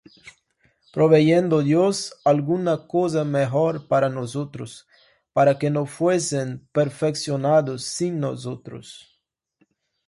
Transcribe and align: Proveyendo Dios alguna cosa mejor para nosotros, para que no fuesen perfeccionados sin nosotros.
Proveyendo 0.93 1.59
Dios 1.61 2.19
alguna 2.25 2.75
cosa 2.87 3.23
mejor 3.23 3.87
para 3.87 4.09
nosotros, 4.09 4.87
para 5.31 5.59
que 5.59 5.69
no 5.69 5.85
fuesen 5.85 6.67
perfeccionados 6.71 7.83
sin 7.83 8.19
nosotros. 8.19 9.21